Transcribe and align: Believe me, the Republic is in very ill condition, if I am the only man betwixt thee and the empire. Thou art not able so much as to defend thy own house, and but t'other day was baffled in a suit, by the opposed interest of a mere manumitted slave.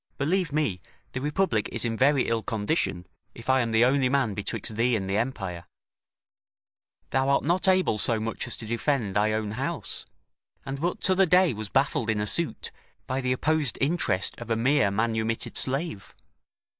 Believe 0.17 0.51
me, 0.51 0.81
the 1.11 1.21
Republic 1.21 1.69
is 1.71 1.85
in 1.85 1.95
very 1.95 2.27
ill 2.27 2.41
condition, 2.41 3.05
if 3.35 3.51
I 3.51 3.59
am 3.61 3.69
the 3.69 3.85
only 3.85 4.09
man 4.09 4.33
betwixt 4.33 4.75
thee 4.75 4.95
and 4.95 5.07
the 5.07 5.15
empire. 5.17 5.65
Thou 7.11 7.29
art 7.29 7.43
not 7.43 7.67
able 7.67 7.99
so 7.99 8.19
much 8.19 8.47
as 8.47 8.57
to 8.57 8.65
defend 8.65 9.15
thy 9.15 9.31
own 9.31 9.51
house, 9.51 10.07
and 10.65 10.81
but 10.81 11.01
t'other 11.01 11.27
day 11.27 11.53
was 11.53 11.69
baffled 11.69 12.09
in 12.09 12.19
a 12.19 12.25
suit, 12.25 12.71
by 13.05 13.21
the 13.21 13.31
opposed 13.31 13.77
interest 13.79 14.33
of 14.39 14.49
a 14.49 14.55
mere 14.55 14.89
manumitted 14.89 15.55
slave. 15.55 16.15